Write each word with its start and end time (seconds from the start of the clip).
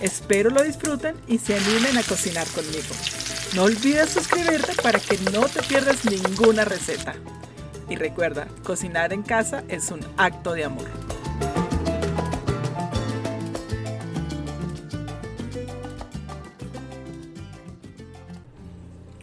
Espero 0.00 0.50
lo 0.50 0.62
disfruten 0.62 1.16
y 1.26 1.38
se 1.38 1.56
animen 1.56 1.96
a 1.96 2.02
cocinar 2.02 2.46
conmigo. 2.48 2.94
No 3.54 3.64
olvides 3.64 4.10
suscribirte 4.10 4.74
para 4.82 4.98
que 4.98 5.16
no 5.32 5.42
te 5.46 5.62
pierdas 5.62 6.04
ninguna 6.04 6.64
receta. 6.64 7.14
Y 7.88 7.96
recuerda, 7.96 8.48
cocinar 8.62 9.12
en 9.12 9.22
casa 9.22 9.62
es 9.68 9.90
un 9.90 10.00
acto 10.16 10.52
de 10.52 10.64
amor. 10.64 10.88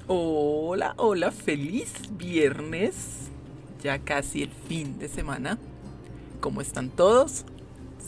Hola, 0.08 0.94
hola, 0.98 1.32
feliz 1.32 1.94
viernes. 2.18 2.96
Ya 3.84 4.00
casi 4.00 4.44
el 4.44 4.52
fin 4.52 5.00
de 5.00 5.10
semana. 5.10 5.58
¿Cómo 6.40 6.62
están 6.62 6.90
todos? 6.90 7.46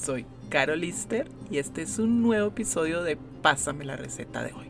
Soy 0.03 0.25
Carol 0.53 0.81
Lister 0.81 1.27
y 1.49 1.57
este 1.57 1.81
es 1.81 1.97
un 1.97 2.21
nuevo 2.21 2.49
episodio 2.49 3.01
de 3.01 3.17
Pásame 3.17 3.85
la 3.85 3.95
receta 3.95 4.43
de 4.43 4.53
hoy. 4.53 4.67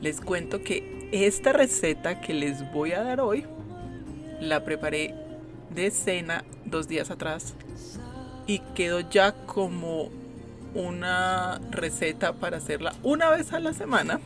Les 0.00 0.22
cuento 0.22 0.62
que 0.62 1.10
esta 1.12 1.52
receta 1.52 2.22
que 2.22 2.32
les 2.32 2.72
voy 2.72 2.92
a 2.92 3.02
dar 3.02 3.20
hoy 3.20 3.44
la 4.40 4.64
preparé 4.64 5.14
de 5.74 5.90
cena 5.90 6.44
dos 6.64 6.88
días 6.88 7.10
atrás 7.10 7.52
y 8.46 8.60
quedó 8.74 9.00
ya 9.00 9.32
como 9.44 10.08
una 10.74 11.60
receta 11.70 12.32
para 12.32 12.56
hacerla 12.56 12.94
una 13.02 13.28
vez 13.28 13.52
a 13.52 13.60
la 13.60 13.74
semana 13.74 14.18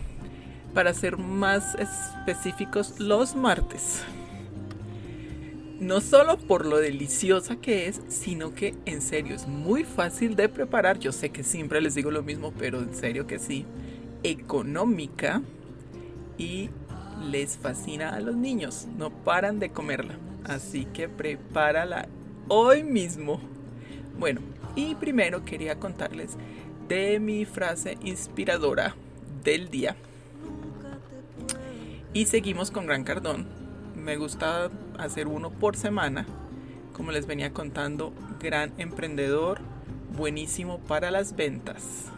para 0.72 0.94
ser 0.94 1.16
más 1.16 1.74
específicos 1.74 3.00
los 3.00 3.34
martes. 3.34 4.04
No 5.80 6.00
solo 6.00 6.38
por 6.38 6.66
lo 6.66 6.76
deliciosa 6.76 7.56
que 7.56 7.88
es, 7.88 8.00
sino 8.08 8.54
que 8.54 8.74
en 8.86 9.02
serio 9.02 9.34
es 9.34 9.48
muy 9.48 9.84
fácil 9.84 10.36
de 10.36 10.48
preparar. 10.48 10.98
Yo 10.98 11.10
sé 11.10 11.30
que 11.30 11.42
siempre 11.42 11.80
les 11.80 11.94
digo 11.94 12.10
lo 12.10 12.22
mismo, 12.22 12.52
pero 12.56 12.78
en 12.78 12.94
serio 12.94 13.26
que 13.26 13.38
sí. 13.38 13.66
Económica 14.22 15.42
y 16.38 16.70
les 17.30 17.56
fascina 17.56 18.10
a 18.10 18.20
los 18.20 18.36
niños. 18.36 18.86
No 18.96 19.10
paran 19.10 19.58
de 19.58 19.70
comerla. 19.70 20.16
Así 20.44 20.84
que 20.86 21.08
prepárala 21.08 22.08
hoy 22.48 22.84
mismo. 22.84 23.40
Bueno, 24.18 24.40
y 24.76 24.94
primero 24.94 25.44
quería 25.44 25.80
contarles 25.80 26.36
de 26.88 27.18
mi 27.18 27.44
frase 27.44 27.98
inspiradora 28.02 28.94
del 29.42 29.70
día. 29.70 29.96
Y 32.12 32.26
seguimos 32.26 32.70
con 32.70 32.86
Gran 32.86 33.02
Cardón. 33.02 33.63
Me 34.04 34.18
gusta 34.18 34.70
hacer 34.98 35.28
uno 35.28 35.48
por 35.48 35.76
semana. 35.76 36.26
Como 36.92 37.10
les 37.10 37.26
venía 37.26 37.54
contando, 37.54 38.12
gran 38.38 38.74
emprendedor, 38.76 39.60
buenísimo 40.14 40.78
para 40.80 41.10
las 41.10 41.34
ventas. 41.36 42.10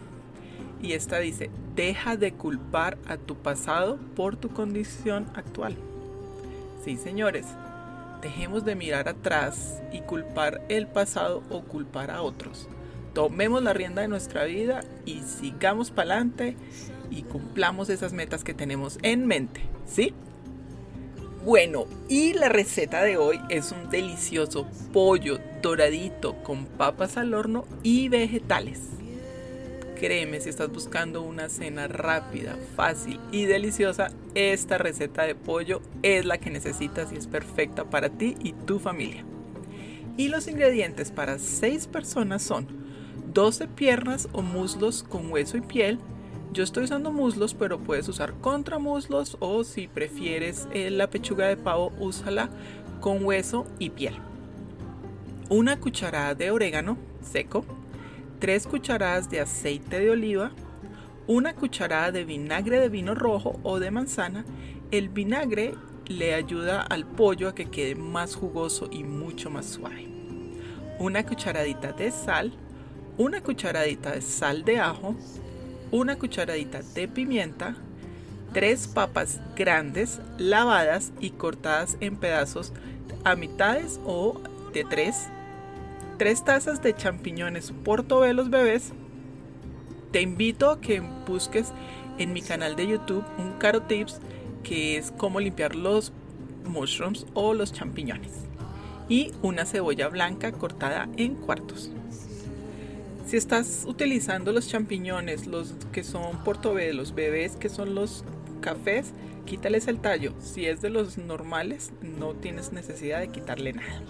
Y 0.82 0.94
esta 0.94 1.20
dice, 1.20 1.48
deja 1.76 2.16
de 2.16 2.32
culpar 2.32 2.98
a 3.06 3.18
tu 3.18 3.36
pasado 3.36 4.00
por 4.16 4.34
tu 4.34 4.48
condición 4.48 5.26
actual. 5.36 5.76
Sí, 6.84 6.96
señores, 6.96 7.46
dejemos 8.20 8.64
de 8.64 8.74
mirar 8.74 9.08
atrás 9.08 9.80
y 9.92 10.00
culpar 10.00 10.62
el 10.68 10.88
pasado 10.88 11.44
o 11.50 11.62
culpar 11.62 12.10
a 12.10 12.22
otros. 12.22 12.68
Tomemos 13.14 13.62
la 13.62 13.74
rienda 13.74 14.02
de 14.02 14.08
nuestra 14.08 14.42
vida 14.42 14.82
y 15.04 15.22
sigamos 15.22 15.92
para 15.92 16.14
adelante 16.14 16.56
y 17.12 17.22
cumplamos 17.22 17.90
esas 17.90 18.12
metas 18.12 18.42
que 18.42 18.54
tenemos 18.54 18.98
en 19.02 19.28
mente, 19.28 19.60
¿sí? 19.86 20.12
Bueno, 21.46 21.86
y 22.08 22.32
la 22.32 22.48
receta 22.48 23.04
de 23.04 23.18
hoy 23.18 23.40
es 23.50 23.70
un 23.70 23.88
delicioso 23.88 24.66
pollo 24.92 25.38
doradito 25.62 26.34
con 26.42 26.66
papas 26.66 27.16
al 27.16 27.34
horno 27.34 27.66
y 27.84 28.08
vegetales. 28.08 28.80
Créeme, 29.94 30.40
si 30.40 30.48
estás 30.48 30.72
buscando 30.72 31.22
una 31.22 31.48
cena 31.48 31.86
rápida, 31.86 32.56
fácil 32.74 33.20
y 33.30 33.44
deliciosa, 33.44 34.08
esta 34.34 34.76
receta 34.76 35.22
de 35.22 35.36
pollo 35.36 35.82
es 36.02 36.24
la 36.24 36.38
que 36.38 36.50
necesitas 36.50 37.12
y 37.12 37.16
es 37.16 37.28
perfecta 37.28 37.84
para 37.84 38.08
ti 38.08 38.34
y 38.40 38.52
tu 38.52 38.80
familia. 38.80 39.24
Y 40.16 40.26
los 40.30 40.48
ingredientes 40.48 41.12
para 41.12 41.38
6 41.38 41.86
personas 41.86 42.42
son 42.42 42.66
12 43.32 43.68
piernas 43.68 44.28
o 44.32 44.42
muslos 44.42 45.04
con 45.04 45.30
hueso 45.30 45.56
y 45.56 45.60
piel, 45.60 46.00
yo 46.52 46.64
estoy 46.64 46.84
usando 46.84 47.12
muslos, 47.12 47.54
pero 47.54 47.78
puedes 47.78 48.08
usar 48.08 48.34
contramuslos 48.34 49.36
o 49.40 49.64
si 49.64 49.88
prefieres 49.88 50.68
eh, 50.72 50.90
la 50.90 51.10
pechuga 51.10 51.46
de 51.48 51.56
pavo, 51.56 51.92
úsala 51.98 52.48
con 53.00 53.24
hueso 53.24 53.66
y 53.78 53.90
piel. 53.90 54.14
Una 55.48 55.78
cucharada 55.78 56.34
de 56.34 56.50
orégano 56.50 56.96
seco, 57.20 57.64
3 58.40 58.66
cucharadas 58.66 59.30
de 59.30 59.40
aceite 59.40 60.00
de 60.00 60.10
oliva, 60.10 60.52
una 61.26 61.54
cucharada 61.54 62.12
de 62.12 62.24
vinagre 62.24 62.80
de 62.80 62.88
vino 62.88 63.14
rojo 63.14 63.58
o 63.62 63.78
de 63.78 63.90
manzana. 63.90 64.44
El 64.90 65.08
vinagre 65.08 65.74
le 66.06 66.34
ayuda 66.34 66.82
al 66.82 67.04
pollo 67.04 67.48
a 67.48 67.54
que 67.54 67.66
quede 67.66 67.96
más 67.96 68.34
jugoso 68.34 68.88
y 68.90 69.02
mucho 69.04 69.50
más 69.50 69.66
suave. 69.66 70.08
Una 70.98 71.26
cucharadita 71.26 71.92
de 71.92 72.10
sal, 72.10 72.52
una 73.18 73.42
cucharadita 73.42 74.12
de 74.12 74.22
sal 74.22 74.64
de 74.64 74.78
ajo, 74.78 75.16
una 75.90 76.16
cucharadita 76.18 76.80
de 76.94 77.08
pimienta, 77.08 77.76
tres 78.52 78.86
papas 78.86 79.40
grandes 79.54 80.20
lavadas 80.38 81.12
y 81.20 81.30
cortadas 81.30 81.96
en 82.00 82.16
pedazos 82.16 82.72
a 83.24 83.36
mitades 83.36 84.00
o 84.04 84.40
de 84.72 84.84
tres, 84.84 85.28
tres 86.18 86.44
tazas 86.44 86.82
de 86.82 86.94
champiñones 86.94 87.72
portobelos 87.84 88.50
bebés. 88.50 88.92
Te 90.12 90.22
invito 90.22 90.70
a 90.70 90.80
que 90.80 91.00
busques 91.26 91.72
en 92.18 92.32
mi 92.32 92.42
canal 92.42 92.76
de 92.76 92.86
YouTube 92.86 93.24
un 93.38 93.52
Caro 93.58 93.82
Tips 93.82 94.20
que 94.62 94.96
es 94.96 95.12
cómo 95.16 95.40
limpiar 95.40 95.74
los 95.76 96.12
mushrooms 96.64 97.26
o 97.34 97.54
los 97.54 97.72
champiñones 97.72 98.32
y 99.08 99.32
una 99.42 99.64
cebolla 99.64 100.08
blanca 100.08 100.52
cortada 100.52 101.08
en 101.16 101.34
cuartos. 101.34 101.90
Si 103.26 103.36
estás 103.36 103.84
utilizando 103.88 104.52
los 104.52 104.68
champiñones, 104.68 105.48
los 105.48 105.74
que 105.90 106.04
son 106.04 106.44
portobelos, 106.44 107.12
bebés 107.12 107.56
que 107.56 107.68
son 107.68 107.96
los 107.96 108.24
cafés, 108.60 109.12
quítales 109.46 109.88
el 109.88 109.98
tallo. 109.98 110.32
Si 110.38 110.66
es 110.66 110.80
de 110.80 110.90
los 110.90 111.18
normales, 111.18 111.90
no 112.02 112.34
tienes 112.34 112.72
necesidad 112.72 113.18
de 113.18 113.28
quitarle 113.28 113.72
nada. 113.72 114.00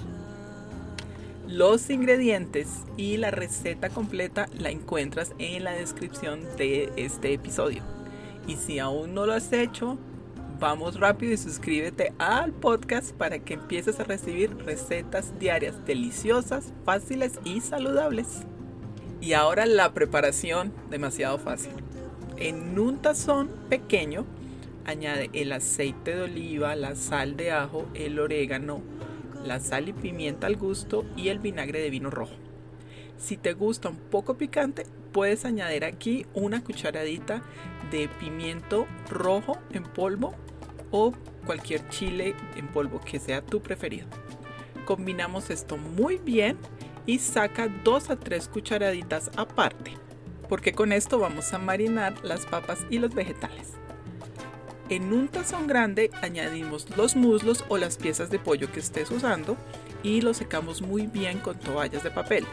Los 1.49 1.88
ingredientes 1.88 2.69
y 2.99 3.16
la 3.16 3.31
receta 3.31 3.88
completa 3.88 4.50
la 4.59 4.71
encuentras 4.71 5.33
en 5.38 5.65
la 5.65 5.72
descripción 5.72 6.41
de 6.59 6.93
este 6.97 7.33
episodio. 7.33 7.83
Y 8.47 8.56
si 8.56 8.78
aún 8.81 9.15
no 9.15 9.25
lo 9.25 9.33
has 9.33 9.50
hecho, 9.54 9.97
vamos 10.60 11.00
rápido 11.00 11.33
y 11.33 11.38
suscríbete 11.38 12.12
al 12.19 12.53
podcast 12.53 13.12
para 13.12 13.38
que 13.38 13.54
empieces 13.54 13.98
a 13.98 14.04
recibir 14.04 14.54
recetas 14.59 15.38
diarias 15.38 15.87
deliciosas, 15.87 16.75
fáciles 16.84 17.41
y 17.44 17.62
saludables. 17.62 18.47
Y 19.21 19.32
ahora 19.32 19.66
la 19.66 19.93
preparación, 19.94 20.72
demasiado 20.91 21.38
fácil. 21.38 21.72
En 22.37 22.78
un 22.78 23.00
tazón 23.00 23.48
pequeño, 23.68 24.27
añade 24.84 25.30
el 25.33 25.53
aceite 25.53 26.15
de 26.15 26.22
oliva, 26.22 26.77
la 26.77 26.95
sal 26.95 27.36
de 27.36 27.51
ajo, 27.51 27.86
el 27.95 28.18
orégano, 28.18 28.83
la 29.45 29.59
sal 29.59 29.89
y 29.89 29.92
pimienta 29.92 30.47
al 30.47 30.57
gusto 30.57 31.04
y 31.16 31.28
el 31.28 31.39
vinagre 31.39 31.80
de 31.80 31.91
vino 31.91 32.10
rojo. 32.10 32.34
Si 33.16 33.36
te 33.36 33.54
gusta 33.54 33.89
un 33.89 33.97
poco 33.97 34.36
picante, 34.36 34.86
puedes 35.13 35.47
añadir 35.47 35.84
aquí 35.84 36.27
una 36.34 36.63
cucharadita 36.63 37.42
de 37.91 38.09
pimiento 38.21 38.86
rojo 39.09 39.57
en 39.72 39.84
polvo 39.84 40.34
o 40.91 41.13
cualquier 41.47 41.89
chile 41.89 42.34
en 42.57 42.68
polvo 42.68 43.01
que 43.01 43.18
sea 43.18 43.41
tu 43.41 43.63
preferido. 43.63 44.07
Combinamos 44.84 45.51
esto 45.51 45.78
muy 45.78 46.18
bien 46.18 46.59
y 47.06 47.18
saca 47.18 47.68
2 47.68 48.10
a 48.10 48.16
3 48.16 48.48
cucharaditas 48.48 49.30
aparte, 49.36 49.92
porque 50.48 50.72
con 50.72 50.92
esto 50.92 51.18
vamos 51.18 51.53
a 51.54 51.58
marinar 51.58 52.14
las 52.24 52.44
papas 52.47 52.80
y 52.91 52.98
los 52.98 53.14
vegetales. 53.14 53.72
En 54.88 55.12
un 55.12 55.26
tazón 55.26 55.66
grande 55.66 56.10
añadimos 56.22 56.86
los 56.97 57.16
muslos 57.16 57.64
o 57.68 57.76
las 57.76 57.97
piezas 57.97 58.30
de 58.30 58.38
pollo 58.38 58.70
que 58.70 58.78
estés 58.78 59.10
usando 59.10 59.56
y 60.04 60.20
lo 60.20 60.32
secamos 60.32 60.80
muy 60.80 61.08
bien 61.08 61.38
con 61.38 61.58
toallas 61.58 62.04
de 62.04 62.12
papel. 62.12 62.44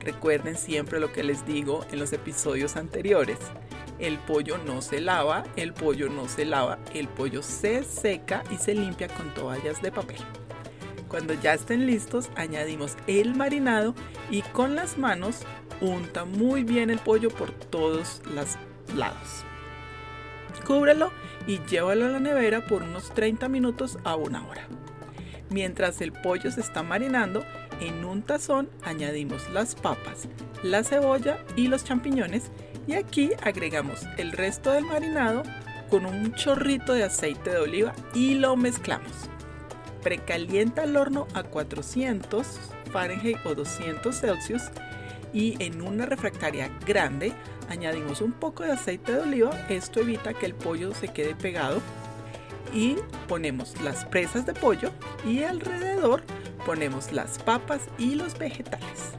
Recuerden 0.00 0.56
siempre 0.56 1.00
lo 1.00 1.12
que 1.12 1.22
les 1.22 1.46
digo 1.46 1.86
en 1.90 1.98
los 1.98 2.12
episodios 2.12 2.76
anteriores. 2.76 3.38
el 3.98 4.18
pollo 4.18 4.58
no 4.58 4.80
se 4.80 5.00
lava, 5.00 5.42
el 5.56 5.72
pollo 5.72 6.08
no 6.08 6.28
se 6.28 6.44
lava, 6.44 6.78
el 6.94 7.08
pollo 7.08 7.42
se 7.42 7.82
seca 7.82 8.44
y 8.50 8.56
se 8.56 8.74
limpia 8.74 9.08
con 9.08 9.34
toallas 9.34 9.82
de 9.82 9.90
papel. 9.90 10.18
Cuando 11.08 11.34
ya 11.34 11.54
estén 11.54 11.86
listos, 11.86 12.30
añadimos 12.36 12.96
el 13.06 13.34
marinado 13.34 13.94
y 14.30 14.42
con 14.42 14.76
las 14.76 14.98
manos 14.98 15.40
unta 15.80 16.24
muy 16.24 16.64
bien 16.64 16.90
el 16.90 16.98
pollo 16.98 17.30
por 17.30 17.50
todos 17.50 18.20
los 18.34 18.56
lados. 18.94 19.44
Cúbrelo 20.66 21.10
y 21.46 21.60
llévalo 21.64 22.06
a 22.06 22.10
la 22.10 22.20
nevera 22.20 22.66
por 22.66 22.82
unos 22.82 23.14
30 23.14 23.48
minutos 23.48 23.98
a 24.04 24.16
una 24.16 24.46
hora. 24.46 24.68
Mientras 25.50 26.02
el 26.02 26.12
pollo 26.12 26.50
se 26.50 26.60
está 26.60 26.82
marinando, 26.82 27.42
en 27.80 28.04
un 28.04 28.22
tazón 28.22 28.68
añadimos 28.82 29.48
las 29.50 29.74
papas, 29.74 30.28
la 30.62 30.84
cebolla 30.84 31.38
y 31.56 31.68
los 31.68 31.84
champiñones 31.84 32.50
y 32.86 32.94
aquí 32.94 33.30
agregamos 33.42 34.02
el 34.18 34.32
resto 34.32 34.72
del 34.72 34.84
marinado 34.84 35.42
con 35.88 36.04
un 36.04 36.34
chorrito 36.34 36.92
de 36.92 37.04
aceite 37.04 37.50
de 37.50 37.58
oliva 37.58 37.94
y 38.14 38.34
lo 38.34 38.56
mezclamos. 38.56 39.30
Precalienta 40.02 40.84
el 40.84 40.96
horno 40.96 41.26
a 41.34 41.42
400 41.42 42.46
Fahrenheit 42.92 43.38
o 43.44 43.54
200 43.54 44.14
Celsius 44.14 44.62
y 45.32 45.62
en 45.62 45.82
una 45.82 46.06
refractaria 46.06 46.70
grande 46.86 47.32
añadimos 47.68 48.20
un 48.20 48.32
poco 48.32 48.62
de 48.62 48.72
aceite 48.72 49.12
de 49.12 49.20
oliva. 49.20 49.50
Esto 49.68 50.00
evita 50.00 50.34
que 50.34 50.46
el 50.46 50.54
pollo 50.54 50.94
se 50.94 51.08
quede 51.08 51.34
pegado 51.34 51.80
y 52.72 52.96
ponemos 53.26 53.80
las 53.82 54.04
presas 54.04 54.46
de 54.46 54.54
pollo 54.54 54.90
y 55.26 55.42
alrededor 55.42 56.22
ponemos 56.64 57.12
las 57.12 57.38
papas 57.38 57.80
y 57.98 58.14
los 58.14 58.38
vegetales. 58.38 59.14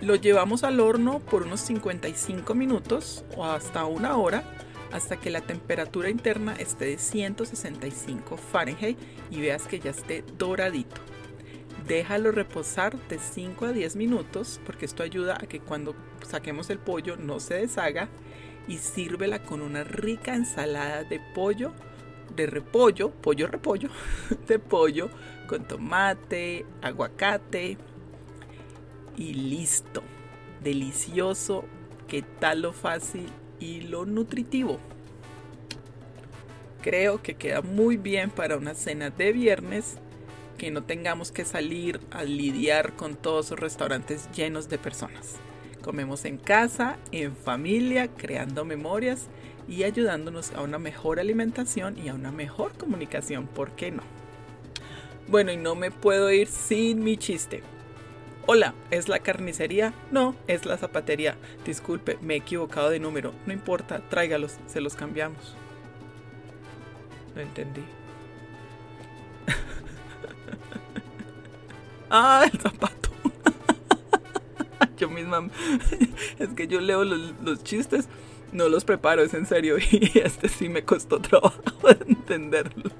Lo 0.00 0.14
llevamos 0.14 0.64
al 0.64 0.80
horno 0.80 1.18
por 1.18 1.42
unos 1.42 1.60
55 1.60 2.54
minutos 2.54 3.24
o 3.36 3.44
hasta 3.44 3.84
una 3.84 4.16
hora 4.16 4.44
hasta 4.92 5.16
que 5.16 5.30
la 5.30 5.40
temperatura 5.40 6.10
interna 6.10 6.54
esté 6.54 6.86
de 6.86 6.98
165 6.98 8.36
Fahrenheit 8.36 8.98
y 9.30 9.40
veas 9.40 9.66
que 9.66 9.80
ya 9.80 9.90
esté 9.90 10.24
doradito. 10.36 11.00
Déjalo 11.86 12.32
reposar 12.32 12.96
de 13.08 13.18
5 13.18 13.66
a 13.66 13.72
10 13.72 13.96
minutos 13.96 14.60
porque 14.64 14.84
esto 14.84 15.02
ayuda 15.02 15.36
a 15.40 15.46
que 15.46 15.60
cuando 15.60 15.94
saquemos 16.26 16.70
el 16.70 16.78
pollo 16.78 17.16
no 17.16 17.40
se 17.40 17.54
deshaga 17.54 18.08
y 18.68 18.78
sírvela 18.78 19.42
con 19.42 19.62
una 19.62 19.84
rica 19.84 20.34
ensalada 20.34 21.04
de 21.04 21.20
pollo, 21.34 21.72
de 22.36 22.46
repollo, 22.46 23.10
pollo 23.10 23.46
repollo, 23.46 23.88
de 24.46 24.58
pollo 24.58 25.10
con 25.48 25.66
tomate, 25.66 26.66
aguacate, 26.82 27.76
y 29.16 29.34
listo. 29.34 30.02
Delicioso, 30.62 31.64
qué 32.06 32.22
tal 32.22 32.62
lo 32.62 32.72
fácil 32.72 33.26
y 33.60 33.82
lo 33.82 34.06
nutritivo. 34.06 34.80
Creo 36.82 37.22
que 37.22 37.34
queda 37.34 37.60
muy 37.60 37.96
bien 37.96 38.30
para 38.30 38.56
una 38.56 38.74
cena 38.74 39.10
de 39.10 39.32
viernes 39.32 39.98
que 40.56 40.70
no 40.70 40.82
tengamos 40.82 41.30
que 41.30 41.44
salir 41.44 42.00
a 42.10 42.24
lidiar 42.24 42.94
con 42.94 43.16
todos 43.16 43.50
los 43.50 43.60
restaurantes 43.60 44.30
llenos 44.32 44.68
de 44.68 44.78
personas. 44.78 45.36
Comemos 45.82 46.24
en 46.24 46.36
casa, 46.36 46.98
en 47.12 47.34
familia, 47.34 48.08
creando 48.08 48.64
memorias 48.64 49.28
y 49.68 49.84
ayudándonos 49.84 50.52
a 50.52 50.62
una 50.62 50.78
mejor 50.78 51.20
alimentación 51.20 51.96
y 51.98 52.08
a 52.08 52.14
una 52.14 52.32
mejor 52.32 52.72
comunicación, 52.72 53.46
¿por 53.46 53.70
qué 53.72 53.90
no? 53.90 54.02
Bueno, 55.28 55.52
y 55.52 55.56
no 55.56 55.74
me 55.74 55.90
puedo 55.90 56.30
ir 56.30 56.48
sin 56.48 57.04
mi 57.04 57.16
chiste. 57.16 57.62
Hola, 58.52 58.74
¿es 58.90 59.08
la 59.08 59.20
carnicería? 59.20 59.94
No, 60.10 60.34
es 60.48 60.66
la 60.66 60.76
zapatería. 60.76 61.36
Disculpe, 61.64 62.18
me 62.20 62.34
he 62.34 62.38
equivocado 62.38 62.90
de 62.90 62.98
número. 62.98 63.32
No 63.46 63.52
importa, 63.52 64.00
tráigalos, 64.08 64.58
se 64.66 64.80
los 64.80 64.96
cambiamos. 64.96 65.54
No 67.36 67.42
entendí. 67.42 67.84
ah, 72.10 72.44
el 72.52 72.58
zapato. 72.58 73.10
yo 74.96 75.08
misma. 75.08 75.48
es 76.40 76.48
que 76.48 76.66
yo 76.66 76.80
leo 76.80 77.04
los, 77.04 77.62
chistes, 77.62 78.08
no 78.50 78.68
los 78.68 78.84
preparo, 78.84 79.22
es 79.22 79.32
en 79.32 79.46
serio. 79.46 79.76
Y 79.78 80.18
este 80.18 80.48
sí 80.48 80.68
me 80.68 80.84
costó 80.84 81.20
trabajo 81.20 81.60
entenderlo. 82.04 82.90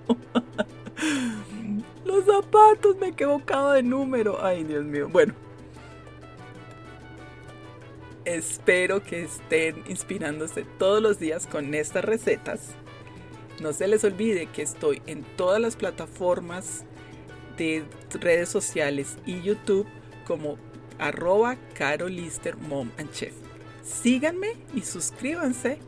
Me 2.98 3.06
he 3.06 3.10
equivocado 3.10 3.72
de 3.72 3.82
número. 3.82 4.38
Ay, 4.42 4.64
Dios 4.64 4.84
mío. 4.84 5.08
Bueno. 5.08 5.34
Espero 8.24 9.02
que 9.02 9.22
estén 9.24 9.82
inspirándose 9.88 10.64
todos 10.78 11.02
los 11.02 11.18
días 11.18 11.46
con 11.46 11.74
estas 11.74 12.04
recetas. 12.04 12.74
No 13.60 13.72
se 13.72 13.88
les 13.88 14.04
olvide 14.04 14.46
que 14.46 14.62
estoy 14.62 15.02
en 15.06 15.24
todas 15.36 15.60
las 15.60 15.76
plataformas 15.76 16.84
de 17.56 17.84
redes 18.20 18.48
sociales 18.48 19.18
y 19.26 19.42
YouTube 19.42 19.86
como 20.26 20.58
arroba 20.98 21.56
carolister 21.74 22.56
mom 22.56 22.90
and 22.98 23.10
chef. 23.10 23.34
Síganme 23.82 24.52
y 24.74 24.82
suscríbanse 24.82 25.78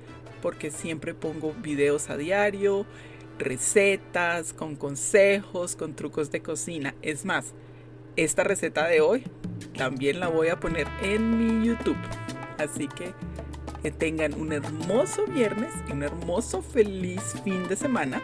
porque 0.40 0.70
siempre 0.70 1.14
pongo 1.14 1.52
videos 1.52 2.10
a 2.10 2.16
diario, 2.16 2.84
recetas, 3.38 4.52
con 4.52 4.76
consejos, 4.76 5.76
con 5.76 5.94
trucos 5.94 6.30
de 6.30 6.42
cocina. 6.42 6.94
Es 7.02 7.24
más, 7.24 7.52
esta 8.16 8.44
receta 8.44 8.86
de 8.86 9.00
hoy 9.00 9.24
también 9.76 10.20
la 10.20 10.28
voy 10.28 10.48
a 10.48 10.60
poner 10.60 10.86
en 11.02 11.38
mi 11.38 11.66
YouTube. 11.66 11.96
Así 12.58 12.88
que 12.88 13.12
tengan 13.90 14.34
un 14.34 14.52
hermoso 14.52 15.26
viernes 15.26 15.72
y 15.88 15.92
un 15.92 16.02
hermoso 16.02 16.62
feliz 16.62 17.22
fin 17.42 17.66
de 17.68 17.76
semana. 17.76 18.22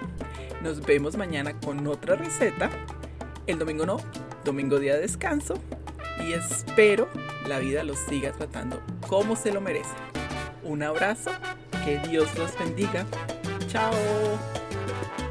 Nos 0.63 0.85
vemos 0.85 1.17
mañana 1.17 1.59
con 1.59 1.87
otra 1.87 2.15
receta. 2.17 2.71
El 3.47 3.59
domingo 3.59 3.87
no, 3.87 3.97
domingo 4.45 4.79
día 4.79 4.95
de 4.95 5.01
descanso. 5.01 5.55
Y 6.25 6.33
espero 6.33 7.09
la 7.47 7.59
vida 7.59 7.83
los 7.85 7.99
siga 7.99 8.33
tratando 8.33 8.81
como 9.09 9.37
se 9.37 9.53
lo 9.53 9.61
merece. 9.61 9.91
Un 10.63 10.83
abrazo, 10.83 11.31
que 11.85 11.99
Dios 12.09 12.29
los 12.37 12.57
bendiga. 12.59 13.07
Chao. 13.69 13.93
thank 14.89 15.21
you 15.21 15.28